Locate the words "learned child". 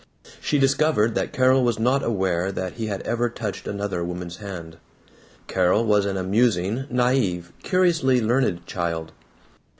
8.19-9.11